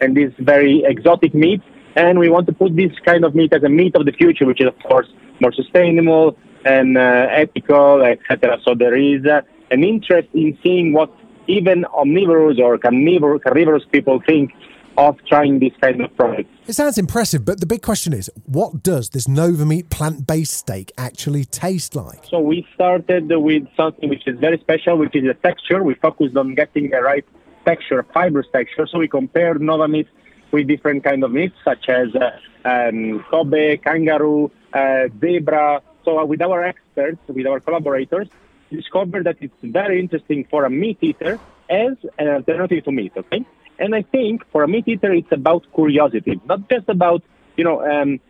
and 0.05 0.17
this 0.17 0.33
very 0.39 0.85
exotic 0.85 1.35
meat. 1.35 1.63
And 1.97 2.19
we 2.19 2.29
want 2.29 2.47
to 2.47 2.53
put 2.53 2.77
this 2.77 2.93
kind 3.05 3.25
of 3.25 3.35
meat 3.35 3.53
as 3.53 3.63
a 3.63 3.69
meat 3.69 3.95
of 3.97 4.05
the 4.05 4.13
future, 4.13 4.47
which 4.47 4.61
is 4.61 4.69
of 4.69 4.79
course 4.81 5.09
more 5.41 5.53
sustainable 5.53 6.37
and 6.65 6.97
uh, 6.97 7.27
ethical, 7.31 8.03
etc. 8.03 8.59
So 8.65 8.75
there 8.75 8.97
is 8.97 9.25
uh, 9.27 9.43
an 9.71 9.85
interest 9.85 10.29
in 10.35 10.59
seeing 10.63 10.93
what 10.93 11.11
even 11.47 11.85
omnivorous 11.87 12.59
or 12.59 12.79
carnivorous 12.79 13.85
people 13.93 14.23
think 14.27 14.53
of 14.97 15.19
trying 15.27 15.59
this 15.59 15.73
kind 15.81 16.01
of 16.01 16.17
product. 16.17 16.49
It 16.67 16.75
sounds 16.75 16.99
impressive, 16.99 17.45
but 17.45 17.61
the 17.61 17.67
big 17.67 17.83
question 17.83 18.13
is, 18.13 18.31
what 18.47 18.83
does 18.83 19.11
this 19.11 19.27
Novameat 19.27 19.91
plant-based 19.91 20.53
steak 20.53 20.93
actually 20.97 21.45
taste 21.45 21.95
like? 21.95 22.25
So 22.31 22.39
we 22.39 22.67
started 22.75 23.29
with 23.29 23.65
something 23.77 24.09
which 24.09 24.27
is 24.27 24.39
very 24.39 24.59
special, 24.59 24.97
which 24.97 25.15
is 25.15 25.25
the 25.25 25.35
texture. 25.35 25.83
We 25.83 25.95
focused 25.95 26.37
on 26.37 26.55
getting 26.55 26.91
the 26.91 27.03
right 27.03 27.25
texture, 27.65 28.05
fibrous 28.15 28.47
texture. 28.53 28.87
So 28.87 28.99
we 28.99 29.09
compared 29.09 29.61
Novameat 29.61 30.09
with 30.53 30.67
different 30.69 31.05
kind 31.05 31.25
of 31.25 31.33
meats, 31.33 31.57
such 31.65 31.89
as 31.89 32.09
uh, 32.15 32.69
um, 32.69 33.25
Kobe, 33.31 33.77
kangaroo, 33.79 34.51
uh, 34.73 35.09
zebra. 35.21 35.83
So 36.05 36.19
uh, 36.19 36.25
with 36.25 36.43
our 36.43 36.65
experts, 36.65 37.19
with 37.29 37.47
our 37.47 37.61
collaborators, 37.61 38.29
discovered 38.71 39.25
that 39.25 39.37
it's 39.41 39.55
very 39.63 40.01
interesting 40.01 40.47
for 40.51 40.65
a 40.65 40.71
meat 40.71 40.99
eater 41.01 41.41
as 41.69 41.93
an 42.19 42.29
alternative 42.29 42.85
to 42.85 42.93
meat. 42.93 43.13
Okay, 43.17 43.45
and 43.79 43.95
I 43.95 44.03
think 44.03 44.43
for 44.53 44.63
a 44.63 44.69
meat 44.69 44.87
eater, 44.87 45.13
it's 45.13 45.33
about 45.33 45.65
curiosity, 45.75 46.41
not 46.45 46.69
just 46.69 46.89
about 46.89 47.23
you 47.57 47.65
know. 47.65 47.85
Um, 47.85 48.21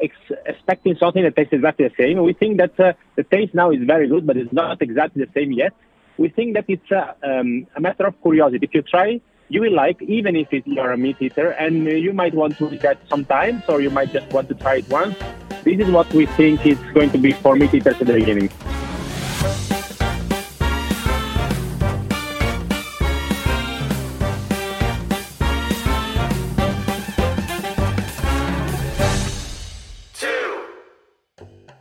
ex- 0.00 0.38
expecting 0.46 0.96
something 0.96 1.22
that 1.24 1.34
tastes 1.34 1.52
exactly 1.52 1.88
the 1.88 1.94
same. 2.00 2.22
We 2.22 2.32
think 2.32 2.58
that 2.58 2.78
uh, 2.78 2.92
the 3.16 3.24
taste 3.24 3.52
now 3.54 3.70
is 3.70 3.80
very 3.84 4.08
good, 4.08 4.26
but 4.26 4.36
it's 4.36 4.52
not 4.52 4.80
exactly 4.80 5.24
the 5.24 5.32
same 5.32 5.50
yet 5.52 5.72
we 6.18 6.28
think 6.28 6.54
that 6.54 6.64
it's 6.68 6.90
a, 6.90 7.14
um, 7.22 7.66
a 7.76 7.80
matter 7.80 8.06
of 8.06 8.20
curiosity. 8.20 8.66
If 8.66 8.74
you 8.74 8.82
try, 8.82 9.20
you 9.48 9.62
will 9.62 9.72
like, 9.72 10.02
even 10.02 10.36
if 10.36 10.52
it, 10.52 10.66
you're 10.66 10.92
a 10.92 10.98
meat 10.98 11.16
eater, 11.20 11.50
and 11.52 11.84
you 11.86 12.12
might 12.12 12.34
want 12.34 12.58
to 12.58 12.72
eat 12.74 12.82
that 12.82 12.98
sometimes, 13.08 13.62
or 13.68 13.80
you 13.80 13.90
might 13.90 14.12
just 14.12 14.30
want 14.32 14.48
to 14.48 14.54
try 14.54 14.76
it 14.76 14.88
once. 14.90 15.16
This 15.62 15.80
is 15.80 15.90
what 15.90 16.12
we 16.12 16.26
think 16.26 16.66
is 16.66 16.78
going 16.92 17.10
to 17.10 17.18
be 17.18 17.32
for 17.32 17.56
meat 17.56 17.72
eaters 17.72 18.00
at 18.00 18.06
the 18.06 18.12
beginning. 18.12 18.50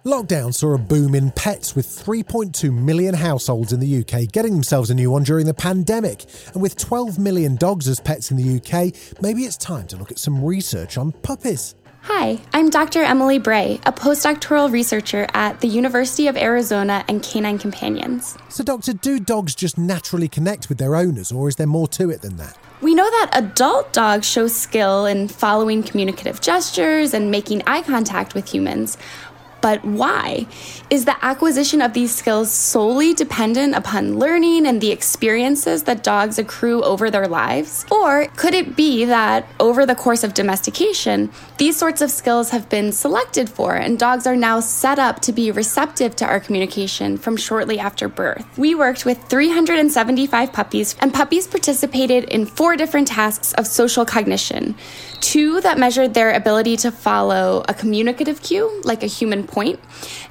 Lockdown 0.07 0.53
saw 0.53 0.73
a 0.73 0.77
boom 0.77 1.13
in 1.15 1.31
pets 1.31 1.75
with 1.75 1.85
3.2 1.85 2.73
million 2.73 3.13
households 3.13 3.73
in 3.73 3.81
the 3.81 3.99
UK 3.99 4.31
getting 4.31 4.53
themselves 4.53 4.89
a 4.89 4.95
new 4.95 5.11
one 5.11 5.23
during 5.23 5.45
the 5.45 5.53
pandemic. 5.53 6.23
And 6.53 6.61
with 6.61 6.77
12 6.77 7.19
million 7.19 7.57
dogs 7.57 7.89
as 7.89 7.99
pets 7.99 8.31
in 8.31 8.37
the 8.37 8.55
UK, 8.55 8.93
maybe 9.21 9.41
it's 9.41 9.57
time 9.57 9.85
to 9.87 9.97
look 9.97 10.09
at 10.09 10.17
some 10.17 10.41
research 10.41 10.97
on 10.97 11.11
puppies. 11.11 11.75
Hi, 12.03 12.39
I'm 12.53 12.69
Dr. 12.69 13.03
Emily 13.03 13.37
Bray, 13.37 13.81
a 13.85 13.91
postdoctoral 13.91 14.71
researcher 14.71 15.27
at 15.33 15.59
the 15.59 15.67
University 15.67 16.27
of 16.27 16.37
Arizona 16.37 17.03
and 17.09 17.21
Canine 17.21 17.57
Companions. 17.57 18.37
So, 18.47 18.63
Doctor, 18.63 18.93
do 18.93 19.19
dogs 19.19 19.53
just 19.53 19.77
naturally 19.77 20.29
connect 20.29 20.69
with 20.69 20.77
their 20.77 20.95
owners, 20.95 21.33
or 21.33 21.49
is 21.49 21.57
there 21.57 21.67
more 21.67 21.89
to 21.89 22.09
it 22.09 22.21
than 22.21 22.37
that? 22.37 22.57
We 22.79 22.93
know 22.95 23.09
that 23.09 23.31
adult 23.33 23.91
dogs 23.91 24.25
show 24.25 24.47
skill 24.47 25.05
in 25.07 25.27
following 25.27 25.81
communicative 25.81 26.39
gestures 26.39 27.13
and 27.13 27.31
making 27.31 27.63
eye 27.65 27.81
contact 27.81 28.35
with 28.35 28.47
humans, 28.47 28.97
but 29.67 29.83
why? 29.83 30.47
Is 30.89 31.03
the 31.03 31.17
acquisition 31.25 31.81
of 31.81 31.91
these 31.91 32.15
skills 32.15 32.49
solely 32.49 33.13
dependent 33.13 33.75
upon 33.75 34.17
learning 34.17 34.65
and 34.65 34.79
the 34.79 34.91
experiences 34.91 35.83
that 35.83 36.05
dogs 36.05 36.39
accrue 36.39 36.81
over 36.83 37.11
their 37.11 37.27
lives? 37.27 37.85
Or 37.91 38.27
could 38.37 38.53
it 38.53 38.77
be 38.77 39.03
that 39.03 39.45
over 39.59 39.85
the 39.85 39.93
course 39.93 40.23
of 40.23 40.33
domestication, 40.33 41.29
these 41.57 41.75
sorts 41.75 41.99
of 41.99 42.11
skills 42.11 42.51
have 42.51 42.69
been 42.69 42.93
selected 42.93 43.49
for 43.49 43.75
and 43.75 43.99
dogs 43.99 44.25
are 44.25 44.37
now 44.37 44.61
set 44.61 44.99
up 44.99 45.19
to 45.23 45.33
be 45.33 45.51
receptive 45.51 46.15
to 46.15 46.25
our 46.25 46.39
communication 46.39 47.17
from 47.17 47.35
shortly 47.35 47.77
after 47.77 48.07
birth? 48.07 48.45
We 48.57 48.73
worked 48.73 49.03
with 49.03 49.21
375 49.25 50.53
puppies, 50.53 50.95
and 51.01 51.13
puppies 51.13 51.45
participated 51.45 52.23
in 52.23 52.45
four 52.45 52.77
different 52.77 53.09
tasks 53.09 53.51
of 53.55 53.67
social 53.67 54.05
cognition 54.05 54.75
two 55.21 55.61
that 55.61 55.77
measured 55.77 56.13
their 56.13 56.31
ability 56.31 56.77
to 56.77 56.91
follow 56.91 57.63
a 57.67 57.73
communicative 57.73 58.41
cue, 58.41 58.81
like 58.83 59.03
a 59.03 59.07
human 59.07 59.45
point, 59.45 59.79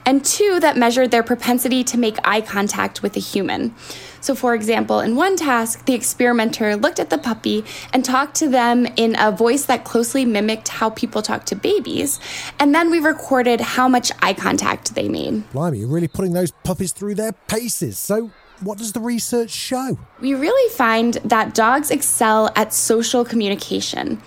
and 0.05 0.25
two 0.25 0.61
that 0.61 0.77
measured 0.77 1.11
their 1.11 1.23
propensity 1.23 1.85
to 1.85 1.99
make 1.99 2.17
eye 2.25 2.41
contact 2.41 3.03
with 3.03 3.17
a 3.17 3.21
human. 3.21 3.75
So, 4.21 4.35
for 4.35 4.55
example, 4.55 4.99
in 5.01 5.15
one 5.15 5.37
task, 5.37 5.85
the 5.87 5.95
experimenter 5.95 6.75
looked 6.75 6.99
at 6.99 7.11
the 7.11 7.19
puppy 7.19 7.65
and 7.93 8.05
talked 8.05 8.35
to 8.37 8.49
them 8.49 8.87
in 8.97 9.15
a 9.19 9.31
voice 9.31 9.67
that 9.67 9.85
closely 9.85 10.25
mimicked 10.25 10.69
how 10.69 10.91
people 10.91 11.23
talk 11.23 11.45
to 11.47 11.55
babies. 11.55 12.19
And 12.59 12.75
then 12.75 12.91
we 12.91 12.99
recorded 12.99 13.61
how 13.61 13.87
much 13.89 14.11
eye 14.23 14.35
contact 14.35 14.95
they 14.97 15.09
made. 15.09 15.49
Blimey, 15.53 15.79
you're 15.79 15.89
really 15.89 16.09
putting 16.09 16.33
those 16.33 16.51
puppies 16.65 16.91
through 16.91 17.15
their 17.15 17.33
paces. 17.33 17.99
So, 17.99 18.33
what 18.61 18.79
does 18.79 18.93
the 18.93 19.01
research 19.01 19.51
show? 19.51 19.99
We 20.21 20.35
really 20.35 20.75
find 20.75 21.15
that 21.25 21.55
dogs 21.55 21.91
excel 21.91 22.51
at 22.57 22.73
social 22.73 23.25
communication. 23.25 24.21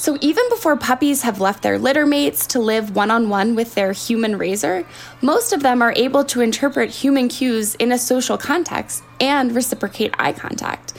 So 0.00 0.16
even 0.22 0.48
before 0.48 0.78
puppies 0.78 1.20
have 1.24 1.42
left 1.42 1.62
their 1.62 1.78
litter 1.78 2.06
mates 2.06 2.46
to 2.46 2.58
live 2.58 2.96
one 2.96 3.10
on 3.10 3.28
one 3.28 3.54
with 3.54 3.74
their 3.74 3.92
human 3.92 4.38
raiser, 4.38 4.86
most 5.20 5.52
of 5.52 5.62
them 5.62 5.82
are 5.82 5.92
able 5.94 6.24
to 6.24 6.40
interpret 6.40 6.88
human 6.88 7.28
cues 7.28 7.74
in 7.74 7.92
a 7.92 7.98
social 7.98 8.38
context 8.38 9.04
and 9.20 9.54
reciprocate 9.54 10.14
eye 10.18 10.32
contact. 10.32 10.94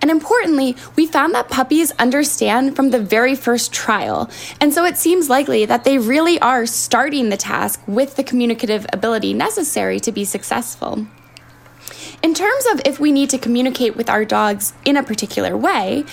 And 0.00 0.10
importantly, 0.10 0.76
we 0.96 1.06
found 1.06 1.34
that 1.34 1.50
puppies 1.50 1.92
understand 1.98 2.74
from 2.74 2.88
the 2.88 2.98
very 2.98 3.34
first 3.34 3.70
trial. 3.70 4.30
And 4.62 4.72
so 4.72 4.86
it 4.86 4.96
seems 4.96 5.28
likely 5.28 5.66
that 5.66 5.84
they 5.84 5.98
really 5.98 6.40
are 6.40 6.64
starting 6.64 7.28
the 7.28 7.36
task 7.36 7.82
with 7.86 8.16
the 8.16 8.24
communicative 8.24 8.86
ability 8.94 9.34
necessary 9.34 10.00
to 10.00 10.10
be 10.10 10.24
successful. 10.24 11.06
In 12.22 12.32
terms 12.32 12.64
of 12.72 12.80
if 12.86 12.98
we 12.98 13.12
need 13.12 13.28
to 13.28 13.38
communicate 13.38 13.94
with 13.94 14.08
our 14.08 14.24
dogs 14.24 14.72
in 14.86 14.96
a 14.96 15.02
particular 15.02 15.54
way, 15.54 16.06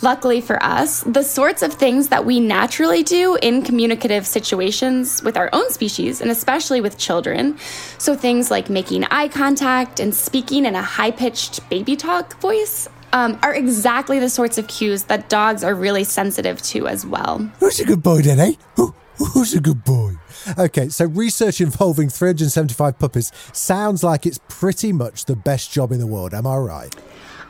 Luckily 0.00 0.40
for 0.40 0.62
us, 0.62 1.02
the 1.02 1.24
sorts 1.24 1.60
of 1.62 1.72
things 1.72 2.08
that 2.08 2.24
we 2.24 2.38
naturally 2.38 3.02
do 3.02 3.34
in 3.42 3.62
communicative 3.62 4.28
situations 4.28 5.20
with 5.24 5.36
our 5.36 5.50
own 5.52 5.68
species, 5.72 6.20
and 6.20 6.30
especially 6.30 6.80
with 6.80 6.96
children, 6.98 7.58
so 7.98 8.14
things 8.14 8.48
like 8.48 8.70
making 8.70 9.04
eye 9.10 9.26
contact 9.26 9.98
and 9.98 10.14
speaking 10.14 10.66
in 10.66 10.76
a 10.76 10.82
high 10.82 11.10
pitched 11.10 11.68
baby 11.68 11.96
talk 11.96 12.40
voice, 12.40 12.88
um, 13.12 13.40
are 13.42 13.54
exactly 13.54 14.20
the 14.20 14.28
sorts 14.28 14.56
of 14.56 14.68
cues 14.68 15.04
that 15.04 15.28
dogs 15.28 15.64
are 15.64 15.74
really 15.74 16.04
sensitive 16.04 16.62
to 16.62 16.86
as 16.86 17.04
well. 17.04 17.38
Who's 17.58 17.80
a 17.80 17.84
good 17.84 18.02
boy 18.02 18.22
then, 18.22 18.38
eh? 18.38 18.52
Who, 18.76 18.94
who's 19.16 19.52
a 19.54 19.60
good 19.60 19.82
boy? 19.82 20.12
Okay, 20.56 20.90
so 20.90 21.06
research 21.06 21.60
involving 21.60 22.08
375 22.08 22.98
puppies 23.00 23.32
sounds 23.52 24.04
like 24.04 24.26
it's 24.26 24.38
pretty 24.48 24.92
much 24.92 25.24
the 25.24 25.34
best 25.34 25.72
job 25.72 25.90
in 25.90 25.98
the 25.98 26.06
world, 26.06 26.34
am 26.34 26.46
I 26.46 26.56
right? 26.56 26.94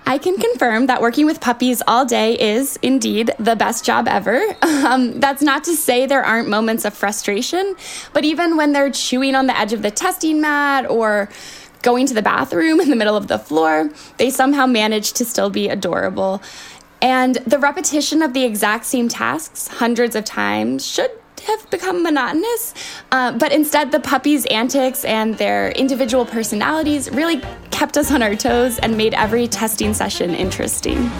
I 0.08 0.16
can 0.16 0.38
confirm 0.38 0.86
that 0.86 1.02
working 1.02 1.26
with 1.26 1.38
puppies 1.38 1.82
all 1.86 2.06
day 2.06 2.32
is 2.32 2.78
indeed 2.80 3.30
the 3.38 3.54
best 3.54 3.84
job 3.84 4.08
ever. 4.08 4.42
Um, 4.88 5.18
that's 5.20 5.42
not 5.42 5.64
to 5.64 5.74
say 5.74 6.06
there 6.06 6.24
aren't 6.24 6.48
moments 6.48 6.84
of 6.84 6.94
frustration, 6.94 7.74
but 8.14 8.24
even 8.24 8.56
when 8.56 8.72
they're 8.72 8.90
chewing 8.90 9.34
on 9.34 9.46
the 9.46 9.58
edge 9.58 9.72
of 9.72 9.82
the 9.82 9.90
testing 9.90 10.40
mat 10.40 10.88
or 10.88 11.28
going 11.82 12.06
to 12.06 12.14
the 12.14 12.22
bathroom 12.22 12.80
in 12.80 12.88
the 12.88 12.96
middle 12.96 13.16
of 13.16 13.26
the 13.26 13.38
floor, 13.38 13.90
they 14.16 14.30
somehow 14.30 14.66
manage 14.66 15.12
to 15.14 15.24
still 15.24 15.50
be 15.50 15.68
adorable. 15.68 16.40
And 17.02 17.36
the 17.36 17.58
repetition 17.58 18.22
of 18.22 18.32
the 18.32 18.44
exact 18.44 18.86
same 18.86 19.08
tasks 19.08 19.68
hundreds 19.68 20.14
of 20.16 20.24
times 20.24 20.86
should 20.86 21.10
have 21.40 21.71
become 21.71 22.02
monotonous. 22.02 22.75
Uh, 23.12 23.33
but 23.33 23.52
instead, 23.52 23.92
the 23.92 24.00
puppies' 24.00 24.47
antics 24.47 25.04
and 25.04 25.37
their 25.38 25.71
individual 25.73 26.25
personalities 26.26 27.11
really 27.11 27.42
kept 27.71 27.97
us 27.97 28.11
on 28.11 28.23
our 28.23 28.35
toes 28.35 28.78
and 28.78 28.97
made 28.97 29.14
every 29.14 29.47
testing 29.49 29.95
session 29.95 30.35
interesting. 30.35 31.11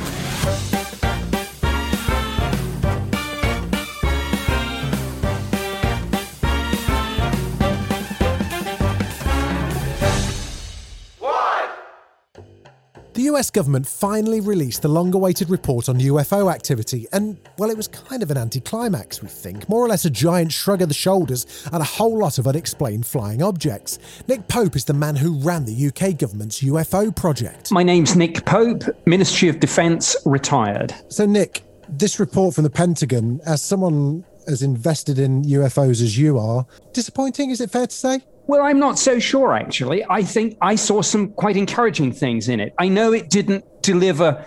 US 13.29 13.51
government 13.51 13.87
finally 13.87 14.41
released 14.41 14.81
the 14.81 14.89
long 14.89 15.15
awaited 15.15 15.51
report 15.51 15.91
on 15.91 16.01
UFO 16.01 16.51
activity, 16.51 17.07
and, 17.13 17.39
well, 17.59 17.69
it 17.69 17.77
was 17.77 17.87
kind 17.87 18.23
of 18.23 18.31
an 18.31 18.39
anticlimax, 18.39 19.21
we 19.21 19.29
think. 19.29 19.69
More 19.69 19.85
or 19.85 19.89
less 19.89 20.07
a 20.07 20.11
giant 20.11 20.51
shrug 20.51 20.81
of 20.81 20.89
the 20.89 20.95
shoulders 20.95 21.47
and 21.71 21.83
a 21.83 21.85
whole 21.85 22.19
lot 22.19 22.39
of 22.39 22.47
unexplained 22.47 23.05
flying 23.05 23.43
objects. 23.43 23.99
Nick 24.29 24.49
Pope 24.49 24.77
is 24.77 24.87
the 24.87 24.95
man 24.95 25.15
who 25.15 25.39
ran 25.41 25.67
the 25.67 25.89
UK 25.89 26.17
government's 26.17 26.63
UFO 26.63 27.15
project. 27.15 27.71
My 27.71 27.83
name's 27.83 28.17
Nick 28.17 28.47
Pope, 28.47 28.85
Ministry 29.05 29.51
of 29.51 29.61
Defence, 29.61 30.17
retired. 30.25 30.95
So, 31.09 31.27
Nick, 31.27 31.65
this 31.87 32.19
report 32.19 32.55
from 32.55 32.65
the 32.65 32.71
Pentagon, 32.71 33.43
as 33.45 33.61
someone 33.63 34.25
as 34.49 34.63
invested 34.63 35.19
in 35.19 35.43
UFOs 35.45 36.03
as 36.03 36.19
you 36.19 36.39
are, 36.39 36.67
disappointing, 36.93 37.51
is 37.51 37.61
it 37.61 37.71
fair 37.71 37.87
to 37.87 37.95
say? 37.95 38.21
Well, 38.47 38.63
I'm 38.63 38.79
not 38.79 38.99
so 38.99 39.19
sure, 39.19 39.55
actually. 39.55 40.05
I 40.09 40.23
think 40.23 40.57
I 40.63 40.75
saw 40.75 41.03
some 41.03 41.29
quite 41.33 41.57
encouraging 41.57 42.13
things 42.13 42.49
in 42.49 42.61
it. 42.61 42.75
I 42.79 42.89
know 42.89 43.13
it 43.13 43.29
didn't 43.29 43.65
deliver 43.83 44.45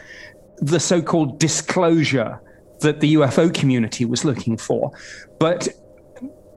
the 0.58 0.79
so 0.79 1.01
called 1.01 1.39
disclosure 1.39 2.41
that 2.79 3.00
the 3.00 3.13
UFO 3.13 3.53
community 3.53 4.05
was 4.05 4.25
looking 4.25 4.58
for, 4.58 4.91
but 5.39 5.67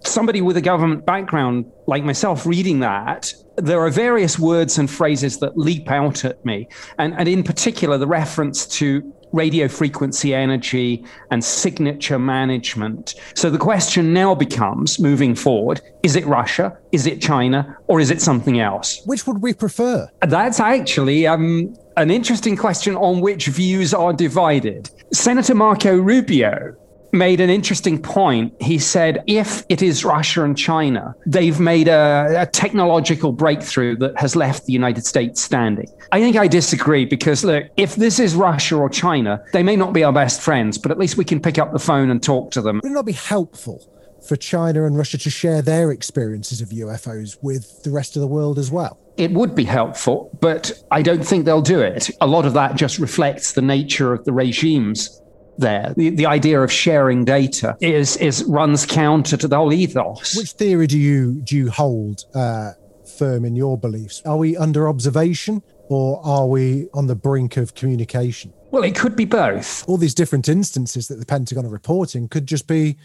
somebody 0.06 0.40
with 0.40 0.56
a 0.56 0.60
government 0.60 1.06
background 1.06 1.70
like 1.86 2.04
myself 2.04 2.46
reading 2.46 2.80
that, 2.80 3.32
there 3.56 3.80
are 3.80 3.90
various 3.90 4.38
words 4.38 4.78
and 4.78 4.90
phrases 4.90 5.38
that 5.38 5.56
leap 5.56 5.90
out 5.90 6.24
at 6.24 6.44
me. 6.44 6.68
And, 6.98 7.14
and 7.14 7.28
in 7.28 7.42
particular, 7.42 7.98
the 7.98 8.06
reference 8.06 8.66
to 8.78 9.12
radio 9.32 9.66
frequency 9.66 10.32
energy 10.32 11.04
and 11.30 11.42
signature 11.44 12.18
management. 12.18 13.16
So 13.34 13.50
the 13.50 13.58
question 13.58 14.12
now 14.12 14.34
becomes 14.34 15.00
moving 15.00 15.34
forward 15.34 15.80
is 16.04 16.16
it 16.16 16.24
Russia? 16.26 16.78
Is 16.92 17.06
it 17.06 17.20
China? 17.20 17.76
Or 17.88 17.98
is 17.98 18.10
it 18.10 18.20
something 18.20 18.60
else? 18.60 19.02
Which 19.06 19.26
would 19.26 19.42
we 19.42 19.52
prefer? 19.54 20.08
That's 20.20 20.60
actually 20.60 21.26
um, 21.26 21.74
an 21.96 22.10
interesting 22.10 22.56
question 22.56 22.94
on 22.94 23.20
which 23.20 23.46
views 23.46 23.92
are 23.92 24.12
divided. 24.12 24.90
Senator 25.12 25.54
Marco 25.54 25.96
Rubio 25.96 26.76
made 27.14 27.40
an 27.40 27.48
interesting 27.48 28.00
point. 28.00 28.52
He 28.60 28.78
said, 28.78 29.22
if 29.26 29.64
it 29.68 29.80
is 29.80 30.04
Russia 30.04 30.44
and 30.44 30.58
China, 30.58 31.14
they've 31.26 31.58
made 31.58 31.88
a, 31.88 32.42
a, 32.42 32.46
technological 32.46 33.32
breakthrough 33.32 33.96
that 33.96 34.18
has 34.18 34.36
left 34.36 34.66
the 34.66 34.72
United 34.72 35.06
States 35.06 35.40
standing. 35.40 35.86
I 36.12 36.20
think 36.20 36.36
I 36.36 36.48
disagree 36.48 37.04
because, 37.04 37.44
look, 37.44 37.64
if 37.76 37.94
this 37.94 38.18
is 38.18 38.34
Russia 38.34 38.76
or 38.76 38.88
China, 38.88 39.42
they 39.52 39.62
may 39.62 39.76
not 39.76 39.92
be 39.92 40.04
our 40.04 40.12
best 40.12 40.40
friends, 40.40 40.76
but 40.76 40.90
at 40.90 40.98
least 40.98 41.16
we 41.16 41.24
can 41.24 41.40
pick 41.40 41.58
up 41.58 41.72
the 41.72 41.78
phone 41.78 42.10
and 42.10 42.22
talk 42.22 42.50
to 42.52 42.60
them. 42.60 42.80
Would 42.82 42.92
it 42.92 42.94
not 42.94 43.06
be 43.06 43.12
helpful? 43.12 43.90
For 44.26 44.36
China 44.36 44.86
and 44.86 44.96
Russia 44.96 45.18
to 45.18 45.28
share 45.28 45.60
their 45.60 45.90
experiences 45.90 46.62
of 46.62 46.70
UFOs 46.70 47.36
with 47.42 47.82
the 47.82 47.90
rest 47.90 48.16
of 48.16 48.20
the 48.20 48.26
world 48.26 48.58
as 48.58 48.70
well? 48.70 48.98
It 49.18 49.32
would 49.32 49.54
be 49.54 49.64
helpful, 49.64 50.30
but 50.40 50.72
I 50.90 51.02
don't 51.02 51.22
think 51.22 51.44
they'll 51.44 51.60
do 51.60 51.80
it. 51.80 52.10
A 52.22 52.26
lot 52.26 52.46
of 52.46 52.54
that 52.54 52.74
just 52.74 52.98
reflects 52.98 53.52
the 53.52 53.60
nature 53.60 54.14
of 54.14 54.24
the 54.24 54.32
regimes 54.32 55.20
there. 55.58 55.94
The, 55.96 56.10
the 56.10 56.26
idea 56.26 56.60
of 56.60 56.72
sharing 56.72 57.24
data 57.24 57.76
is 57.80 58.16
is 58.16 58.44
runs 58.44 58.86
counter 58.86 59.36
to 59.36 59.48
the 59.48 59.56
whole 59.56 59.72
ethos. 59.72 60.36
Which 60.36 60.52
theory 60.52 60.86
do 60.86 60.98
you 60.98 61.40
do 61.42 61.56
you 61.56 61.70
hold 61.70 62.24
uh, 62.34 62.72
firm 63.18 63.44
in 63.44 63.56
your 63.56 63.78
beliefs? 63.78 64.22
Are 64.24 64.36
we 64.36 64.56
under 64.56 64.88
observation 64.88 65.62
or 65.88 66.20
are 66.24 66.46
we 66.46 66.88
on 66.94 67.06
the 67.06 67.14
brink 67.14 67.56
of 67.56 67.74
communication? 67.74 68.52
Well, 68.70 68.82
it 68.82 68.96
could 68.96 69.14
be 69.14 69.24
both. 69.24 69.88
All 69.88 69.96
these 69.96 70.14
different 70.14 70.48
instances 70.48 71.08
that 71.08 71.16
the 71.16 71.26
Pentagon 71.26 71.64
are 71.64 71.70
reporting 71.70 72.28
could 72.28 72.46
just 72.46 72.66
be 72.66 72.96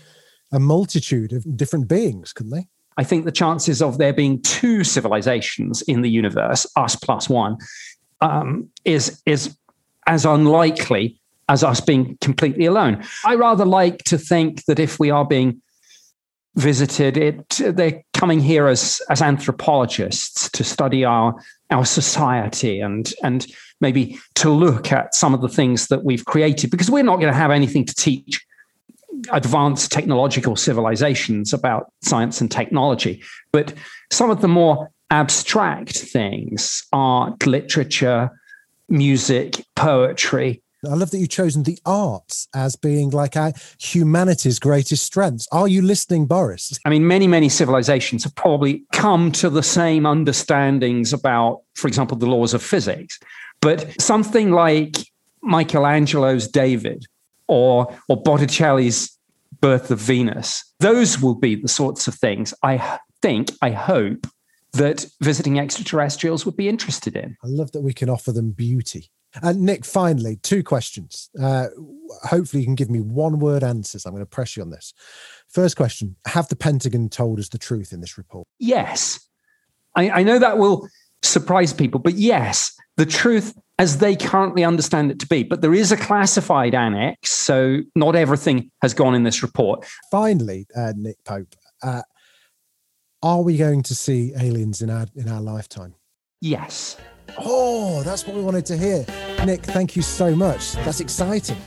a 0.52 0.60
multitude 0.60 1.32
of 1.32 1.46
different 1.56 1.88
beings, 1.88 2.34
couldn't 2.34 2.52
they? 2.52 2.68
I 2.98 3.04
think 3.04 3.26
the 3.26 3.32
chances 3.32 3.82
of 3.82 3.98
there 3.98 4.14
being 4.14 4.42
two 4.42 4.84
civilizations 4.84 5.82
in 5.84 6.02
the 6.02 6.10
universe, 6.10 6.66
us 6.76 6.96
plus 6.96 7.30
one, 7.30 7.58
um, 8.22 8.70
is 8.84 9.22
is 9.26 9.56
as 10.08 10.26
unlikely 10.26 11.20
as 11.50 11.64
us 11.64 11.82
being 11.82 12.18
completely 12.22 12.66
alone. 12.66 13.04
I 13.26 13.36
rather 13.36 13.66
like 13.66 14.04
to 14.06 14.18
think 14.18 14.64
that 14.66 14.80
if 14.80 15.00
we 15.00 15.10
are 15.10 15.26
being 15.26 15.62
visited, 16.56 17.18
it 17.18 17.60
they're 17.60 18.04
coming 18.14 18.40
here 18.40 18.68
as 18.68 19.02
as 19.10 19.22
anthropologists 19.22 20.50
to 20.52 20.64
study 20.64 21.04
our 21.04 21.36
our 21.70 21.86
society 21.86 22.80
and 22.80 23.14
and 23.24 23.48
maybe 23.82 24.20
to 24.36 24.50
look 24.50 24.92
at 24.92 25.16
some 25.16 25.34
of 25.34 25.42
the 25.42 25.50
things 25.50 25.88
that 25.88 26.04
we've 26.04 26.26
created 26.26 26.70
because 26.70 26.90
we're 26.90 27.04
not 27.04 27.18
going 27.18 27.32
to 27.32 27.38
have 27.38 27.52
anything 27.52 27.86
to 27.86 27.96
teach 27.96 28.46
advanced 29.32 29.92
technological 29.92 30.56
civilizations 30.56 31.54
about 31.54 31.92
science 32.02 32.42
and 32.42 32.52
technology 32.52 33.22
but 33.52 33.74
some 34.12 34.30
of 34.30 34.42
the 34.42 34.48
more 34.48 34.90
abstract 35.12 35.98
things 35.98 36.84
art 36.94 37.46
literature 37.46 38.30
music 38.88 39.64
poetry 39.76 40.62
I 40.86 40.94
love 40.94 41.12
that 41.12 41.18
you've 41.18 41.30
chosen 41.30 41.64
the 41.64 41.78
arts 41.86 42.48
as 42.56 42.76
being 42.76 43.10
like 43.10 43.36
our 43.36 43.52
humanity's 43.80 44.60
greatest 44.60 45.04
strengths. 45.04 45.48
Are 45.52 45.68
you 45.68 45.82
listening, 45.82 46.26
Boris? 46.26 46.80
I 46.86 46.90
mean, 46.90 47.06
many, 47.06 47.28
many 47.28 47.50
civilizations 47.50 48.24
have 48.24 48.36
probably 48.36 48.84
come 48.94 49.32
to 49.34 49.50
the 49.50 49.64
same 49.64 50.06
understandings 50.06 51.12
about, 51.12 51.64
for 51.76 51.88
example, 51.88 52.18
the 52.18 52.28
laws 52.28 52.54
of 52.54 52.64
physics. 52.64 53.20
But 53.62 54.00
something 54.02 54.52
like 54.52 54.96
Michelangelo's 55.44 56.48
David 56.48 57.06
or, 57.48 57.94
or 58.08 58.22
Botticelli's 58.22 59.18
Birth 59.60 59.92
of 59.92 60.00
Venus, 60.00 60.64
those 60.80 61.22
will 61.22 61.36
be 61.36 61.56
the 61.56 61.68
sorts 61.68 62.08
of 62.08 62.16
things 62.16 62.54
I 62.64 63.00
think, 63.22 63.52
I 63.62 63.72
hope, 63.72 64.28
that 64.74 65.06
visiting 65.20 65.60
extraterrestrials 65.60 66.46
would 66.46 66.56
be 66.56 66.70
interested 66.70 67.18
in. 67.18 67.36
I 67.44 67.48
love 67.48 67.74
that 67.74 67.82
we 67.82 67.92
can 67.92 68.10
offer 68.10 68.32
them 68.32 68.52
beauty. 68.52 69.10
And 69.36 69.46
uh, 69.46 69.52
Nick, 69.54 69.86
finally, 69.86 70.38
two 70.38 70.64
questions. 70.64 71.30
Uh, 71.40 71.68
hopefully, 72.24 72.62
you 72.62 72.68
can 72.68 72.76
give 72.76 72.90
me 72.90 73.00
one 73.00 73.40
word 73.40 73.64
answers. 73.64 74.06
I'm 74.06 74.14
going 74.14 74.24
to 74.24 74.30
press 74.30 74.58
you 74.58 74.64
on 74.64 74.72
this. 74.72 74.94
First 75.50 75.78
question 75.78 76.16
Have 76.28 76.48
the 76.48 76.56
Pentagon 76.56 77.10
told 77.10 77.40
us 77.40 77.50
the 77.50 77.58
truth 77.58 77.94
in 77.94 78.02
this 78.02 78.18
report? 78.18 78.48
Yes. 78.58 79.20
I, 79.96 80.10
I 80.10 80.24
know 80.24 80.40
that 80.40 80.58
will 80.58 80.88
surprise 81.22 81.74
people, 81.74 82.00
but 82.00 82.14
yes, 82.14 82.74
the 82.98 83.06
truth 83.06 83.54
as 83.78 83.98
they 84.00 84.16
currently 84.16 84.64
understand 84.64 85.10
it 85.10 85.20
to 85.20 85.28
be. 85.28 85.44
But 85.44 85.62
there 85.62 85.74
is 85.74 85.92
a 85.92 85.98
classified 85.98 86.76
annex, 86.76 87.32
so 87.32 87.80
not 87.96 88.16
everything 88.16 88.72
has 88.82 88.94
gone 88.94 89.16
in 89.16 89.24
this 89.24 89.42
report. 89.42 89.86
Finally, 90.12 90.68
uh, 90.76 90.94
Nick 90.96 91.24
Pope, 91.24 91.56
uh, 91.82 92.02
are 93.24 93.42
we 93.42 93.58
going 93.58 93.84
to 93.84 93.96
see 93.96 94.34
aliens 94.38 94.82
in 94.82 94.90
our 94.90 95.08
in 95.16 95.30
our 95.30 95.42
lifetime? 95.42 95.96
Yes. 96.42 96.98
Oh, 97.38 98.04
that's 98.04 98.26
what 98.26 98.36
we 98.36 98.42
wanted 98.42 98.66
to 98.68 98.78
hear. 98.78 99.06
Nick, 99.46 99.64
thank 99.64 99.96
you 99.96 100.02
so 100.02 100.36
much. 100.36 100.74
That's 100.74 101.00
exciting. 101.00 101.58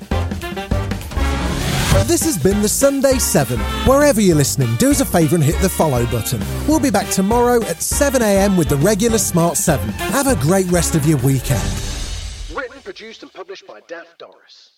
This 2.07 2.25
has 2.25 2.37
been 2.37 2.61
the 2.61 2.69
Sunday 2.69 3.19
7. 3.19 3.59
Wherever 3.87 4.21
you're 4.21 4.37
listening, 4.37 4.75
do 4.77 4.91
us 4.91 5.01
a 5.01 5.05
favour 5.05 5.37
and 5.37 5.43
hit 5.43 5.57
the 5.63 5.69
follow 5.69 6.05
button. 6.07 6.43
We'll 6.69 6.81
be 6.81 6.91
back 6.91 7.09
tomorrow 7.09 7.63
at 7.63 7.77
7am 7.77 8.59
with 8.59 8.69
the 8.69 8.77
regular 8.77 9.19
Smart 9.19 9.57
7. 9.57 9.89
Have 9.89 10.27
a 10.27 10.37
great 10.37 10.67
rest 10.67 10.95
of 10.95 11.07
your 11.07 11.19
weekend. 11.19 11.63
Written, 12.55 12.83
produced, 12.83 13.23
and 13.23 13.33
published 13.33 13.67
by 13.67 13.81
Daft 13.89 14.19
Doris. 14.19 14.72